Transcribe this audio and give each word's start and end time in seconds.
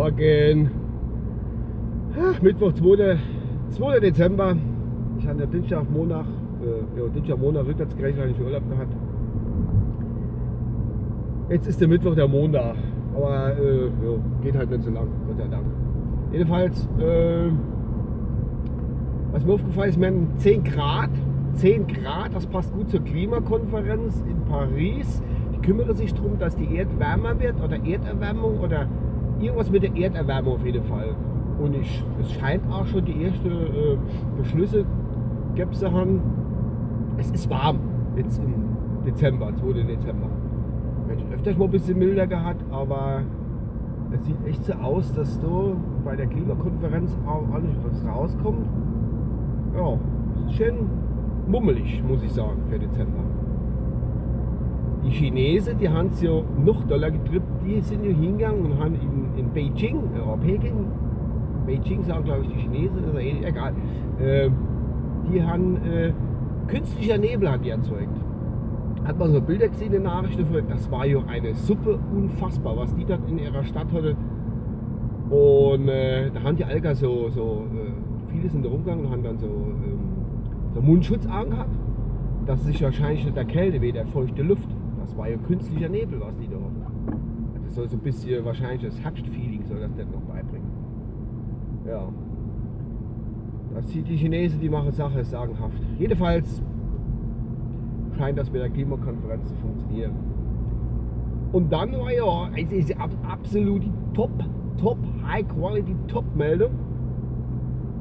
Morgen. 0.00 0.70
Mittwoch, 2.40 2.72
2. 2.72 3.18
2. 3.68 4.00
Dezember. 4.00 4.56
Ich 5.18 5.28
hatte 5.28 5.46
Dienstag, 5.46 5.90
Montag, 5.90 6.24
äh, 6.24 6.98
ja, 6.98 7.06
Dienstag, 7.08 7.38
Montag 7.38 7.66
rückwärts 7.66 7.94
gerechnet, 7.94 8.22
habe 8.22 8.30
ich 8.30 8.40
Urlaub 8.40 8.62
gehabt. 8.70 8.96
Jetzt 11.50 11.66
ist 11.66 11.82
der 11.82 11.88
Mittwoch 11.88 12.14
der 12.14 12.28
Montag. 12.28 12.76
Aber 13.14 13.54
äh, 13.58 13.84
ja, 13.88 13.90
geht 14.42 14.56
halt 14.56 14.70
nicht 14.70 14.84
so 14.84 14.90
lang, 14.90 15.06
Gott 15.26 15.36
sei 15.36 15.48
Dank. 15.48 15.66
Jedenfalls, 16.32 16.88
äh, 16.98 17.50
was 19.32 19.44
mir 19.44 19.52
aufgefallen 19.52 19.90
ist, 19.90 20.00
wir 20.00 20.06
haben 20.06 20.28
10 20.38 20.64
Grad. 20.64 21.10
10 21.56 21.86
Grad, 21.88 22.34
das 22.34 22.46
passt 22.46 22.72
gut 22.72 22.88
zur 22.88 23.04
Klimakonferenz 23.04 24.24
in 24.26 24.40
Paris. 24.48 25.22
Die 25.54 25.58
kümmere 25.58 25.94
sich 25.94 26.14
darum, 26.14 26.38
dass 26.38 26.56
die 26.56 26.74
Erde 26.74 26.98
wärmer 26.98 27.38
wird 27.38 27.62
oder 27.62 27.76
Erderwärmung 27.84 28.60
oder 28.60 28.88
irgendwas 29.40 29.70
mit 29.70 29.82
der 29.82 29.94
Erderwärmung 29.96 30.54
auf 30.54 30.64
jeden 30.64 30.82
Fall. 30.84 31.14
Und 31.62 31.74
ich, 31.76 32.04
es 32.20 32.32
scheint 32.32 32.62
auch 32.72 32.86
schon 32.86 33.04
die 33.04 33.24
ersten 33.24 33.48
äh, 33.48 33.96
Beschlüsse 34.38 34.84
gibt 35.54 35.74
zu 35.74 35.90
haben. 35.92 36.20
Es 37.18 37.30
ist 37.30 37.50
warm 37.50 37.78
jetzt 38.16 38.38
im 38.42 38.54
Dezember, 39.04 39.52
2. 39.54 39.82
Dezember. 39.82 40.28
Ich 41.06 41.22
hätte 41.22 41.34
öfters 41.34 41.58
mal 41.58 41.64
ein 41.66 41.70
bisschen 41.70 41.98
milder 41.98 42.26
gehabt, 42.26 42.62
aber 42.70 43.22
es 44.12 44.24
sieht 44.24 44.36
echt 44.46 44.64
so 44.64 44.72
aus, 44.74 45.12
dass 45.12 45.38
du 45.38 45.76
bei 46.04 46.16
der 46.16 46.26
Klimakonferenz 46.26 47.16
auch 47.26 47.52
alles 47.52 47.70
was 47.84 48.04
rauskommt. 48.06 48.66
Ja, 49.76 49.98
schön 50.50 50.74
mummelig, 51.46 52.02
muss 52.06 52.22
ich 52.22 52.32
sagen, 52.32 52.62
für 52.68 52.78
Dezember. 52.78 53.24
Die 55.04 55.10
Chinesen, 55.10 55.78
die 55.78 55.88
haben 55.88 56.10
es 56.12 56.20
ja 56.20 56.42
noch 56.64 56.84
doller 56.84 57.10
getrippt, 57.10 57.46
die 57.64 57.80
sind 57.80 58.04
ja 58.04 58.10
hingegangen 58.10 58.66
und 58.66 58.78
haben 58.78 58.94
in, 58.94 59.38
in 59.38 59.52
Beijing, 59.52 59.96
äh, 60.14 60.46
Peking, 60.46 60.86
Beijing 61.66 62.02
sagen 62.04 62.24
glaube 62.24 62.42
ich 62.42 62.48
die 62.48 62.60
Chinesen, 62.60 63.04
ist 63.04 63.14
ja 63.14 63.20
eh 63.20 63.44
egal, 63.44 63.74
äh, 64.20 64.50
die 65.32 65.42
haben 65.42 65.76
äh, 65.84 66.12
künstlicher 66.66 67.18
Nebel 67.18 67.50
hat 67.50 67.64
die 67.64 67.70
erzeugt. 67.70 68.16
Hat 69.04 69.18
man 69.18 69.32
so 69.32 69.40
Bilder 69.40 69.68
gesehen 69.68 69.86
in 69.86 69.92
den 69.92 70.02
Nachrichten, 70.02 70.46
das 70.68 70.90
war 70.90 71.06
ja 71.06 71.18
eine 71.26 71.54
Suppe 71.54 71.98
unfassbar, 72.14 72.76
was 72.76 72.94
die 72.94 73.04
dann 73.06 73.26
in 73.28 73.38
ihrer 73.38 73.64
Stadt 73.64 73.90
hatte. 73.92 74.14
Und 75.30 75.88
äh, 75.88 76.30
da 76.30 76.42
haben 76.42 76.56
die 76.56 76.64
Alka 76.64 76.94
so, 76.94 77.30
so 77.30 77.64
äh, 77.72 78.32
viele 78.32 78.50
sind 78.50 78.64
da 78.64 78.68
rumgegangen 78.68 79.06
und 79.06 79.12
haben 79.12 79.22
dann 79.22 79.38
so, 79.38 79.46
ähm, 79.46 80.00
so 80.74 80.82
Mundschutz 80.82 81.26
angehabt, 81.26 81.70
dass 82.46 82.64
sich 82.64 82.82
wahrscheinlich 82.82 83.24
nicht 83.24 83.36
der 83.36 83.44
Kälte 83.44 83.80
weh, 83.80 83.92
der 83.92 84.06
feuchte 84.06 84.42
Luft. 84.42 84.68
Das 85.00 85.16
war 85.16 85.28
ja 85.28 85.36
künstlicher 85.36 85.88
Nebel, 85.88 86.20
was 86.20 86.36
die 86.36 86.48
da 86.48 86.56
haben. 86.56 87.62
Das 87.64 87.74
soll 87.74 87.88
so 87.88 87.96
ein 87.96 88.00
bisschen 88.00 88.44
wahrscheinlich 88.44 88.82
das 88.82 89.00
Herbstfeeling 89.00 89.64
soll 89.64 89.80
das 89.80 89.94
dann 89.96 90.10
noch 90.10 90.20
beibringen. 90.22 90.68
Ja. 91.86 92.08
Das 93.74 93.88
sieht 93.88 94.08
die 94.08 94.16
Chinesen, 94.16 94.60
die 94.60 94.68
machen 94.68 94.92
Sache 94.92 95.24
sagenhaft. 95.24 95.80
Jedenfalls 95.98 96.62
scheint 98.18 98.38
das 98.38 98.50
mit 98.50 98.60
der 98.60 98.70
Klimakonferenz 98.70 99.48
zu 99.48 99.54
funktionieren. 99.56 100.12
Und 101.52 101.72
dann 101.72 101.92
war 101.92 102.12
ja 102.12 102.50
es 102.56 102.70
ist 102.70 102.94
absolut 102.98 103.84
die 103.84 103.92
Top, 104.14 104.30
Top, 104.76 104.98
High 105.26 105.48
Quality 105.48 105.96
Top-Meldung. 106.06 106.70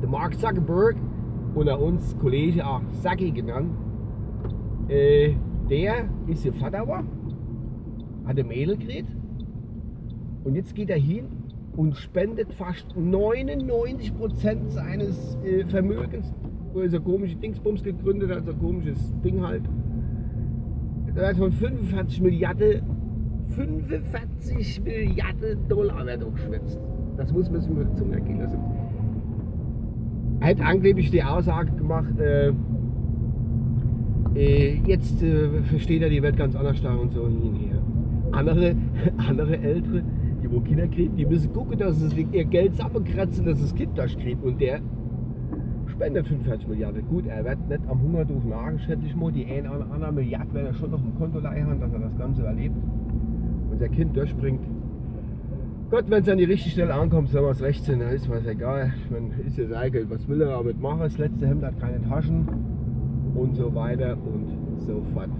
Der 0.00 0.08
Mark 0.08 0.38
Zuckerberg, 0.38 0.96
unter 1.54 1.80
uns 1.80 2.16
Kollege 2.18 2.66
auch 2.66 2.80
Saki 2.90 3.30
genannt, 3.30 3.70
äh, 4.88 5.34
der 5.70 6.08
ist 6.28 6.44
ihr 6.44 6.52
Vater 6.52 6.86
war, 6.86 7.04
hat 8.26 8.38
ein 8.38 8.48
Mädel 8.48 8.76
gekriegt 8.76 9.08
und 10.44 10.54
jetzt 10.54 10.74
geht 10.74 10.90
er 10.90 10.98
hin 10.98 11.26
und 11.76 11.96
spendet 11.96 12.52
fast 12.54 12.86
99% 12.96 14.68
seines 14.68 15.36
äh, 15.44 15.64
Vermögens, 15.66 16.32
wo 16.72 16.80
er 16.80 16.88
so 16.90 17.00
komische 17.00 17.36
Dingsbums 17.36 17.82
gegründet 17.82 18.30
hat, 18.30 18.44
so 18.44 18.52
ein 18.52 18.58
komisches 18.58 19.12
Ding 19.24 19.42
halt. 19.42 19.62
Er 21.16 21.28
hat 21.28 21.36
von 21.36 21.52
45 21.52 22.20
Milliarden, 22.22 22.82
45 23.50 24.82
Milliarden 24.82 25.68
Dollar 25.68 26.04
wird 26.06 26.34
geschwätzt. 26.34 26.80
Das 27.16 27.32
muss 27.32 27.50
man 27.50 27.60
sich 27.60 27.70
mal 27.70 27.86
zum 27.94 28.12
ergehen 28.12 28.40
lassen. 28.40 28.58
Er 30.40 30.48
hat 30.50 30.60
angeblich 30.60 31.10
die 31.10 31.22
Aussage 31.22 31.70
gemacht, 31.72 32.18
äh, 32.18 32.52
äh, 34.34 34.80
jetzt 34.86 35.22
äh, 35.22 35.62
versteht 35.62 36.02
er 36.02 36.08
die 36.08 36.22
Welt 36.22 36.36
ganz 36.36 36.56
anders 36.56 36.80
da 36.82 36.94
und 36.94 37.12
so 37.12 37.22
und 37.22 37.54
her. 37.54 37.78
Andere, 38.32 38.74
andere 39.28 39.58
Ältere, 39.58 40.02
die 40.42 40.50
wo 40.50 40.60
Kinder 40.60 40.88
kriegen, 40.88 41.16
die 41.16 41.24
müssen 41.24 41.52
gucken, 41.52 41.78
dass 41.78 42.00
sie 42.00 42.26
ihr 42.32 42.44
Geld 42.44 42.76
zusammenkratzen, 42.76 43.46
dass 43.46 43.60
das 43.60 43.74
Kind 43.74 43.96
das 43.96 44.16
kriegt. 44.16 44.42
Und 44.42 44.60
der 44.60 44.80
spendet 45.88 46.26
45 46.26 46.68
Milliarden. 46.68 47.06
Gut, 47.06 47.26
er 47.26 47.44
wird 47.44 47.68
nicht 47.68 47.88
am 47.88 48.02
Hunger 48.02 48.24
durch 48.24 48.44
Nagen, 48.44 48.78
schätze 48.80 49.06
ich 49.06 49.14
mal. 49.14 49.30
Die 49.30 49.46
eine 49.46 49.70
oder 49.70 49.86
andere 49.92 50.12
Milliarde 50.12 50.52
wird 50.52 50.66
er 50.66 50.74
schon 50.74 50.90
noch 50.90 51.02
im 51.04 51.14
Konto 51.16 51.42
haben, 51.42 51.80
dass 51.80 51.92
er 51.92 51.98
das 52.00 52.18
Ganze 52.18 52.44
erlebt. 52.44 52.76
Und 53.70 53.78
sein 53.78 53.92
Kind 53.92 54.16
durchspringt. 54.16 54.60
Gott, 55.90 56.06
wenn 56.08 56.22
es 56.22 56.28
an 56.28 56.38
die 56.38 56.44
richtige 56.44 56.70
Stelle 56.70 56.94
ankommt, 56.94 57.28
soll 57.28 57.42
man 57.42 57.52
es 57.52 57.62
recht 57.62 57.84
sind, 57.84 58.00
dann 58.00 58.10
ist 58.10 58.28
was 58.28 58.44
egal. 58.46 58.92
Meine, 59.10 59.28
ist 59.46 59.58
ja 59.58 59.68
sein 59.68 59.92
Geld. 59.92 60.10
Was 60.10 60.26
will 60.26 60.40
er 60.40 60.48
damit 60.48 60.80
machen? 60.80 61.00
Das 61.00 61.18
letzte 61.18 61.46
Hemd 61.46 61.62
hat 61.62 61.78
keine 61.78 62.02
Taschen 62.02 62.73
und 63.34 63.56
so 63.56 63.74
weiter 63.74 64.16
und 64.16 64.80
so 64.80 65.02
fort. 65.12 65.30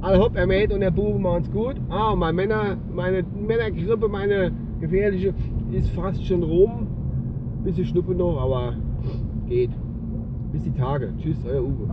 Also 0.00 0.22
hopp, 0.22 0.36
er 0.36 0.46
mäht 0.46 0.72
und 0.72 0.80
der 0.80 0.90
Bube 0.90 1.18
macht's 1.18 1.50
gut. 1.50 1.76
Ah, 1.88 2.14
meine 2.14 2.32
Männer, 2.34 2.76
meine 2.94 3.24
Männergrippe, 3.24 4.08
meine 4.08 4.52
gefährliche, 4.80 5.34
ist 5.72 5.90
fast 5.90 6.24
schon 6.24 6.42
rum. 6.42 6.86
Bisschen 7.64 7.84
Schnuppe 7.84 8.14
noch, 8.14 8.40
aber 8.40 8.74
geht. 9.48 9.70
Bis 10.52 10.62
die 10.62 10.72
Tage. 10.72 11.12
Tschüss, 11.18 11.38
euer 11.44 11.62
Uwe. 11.62 11.88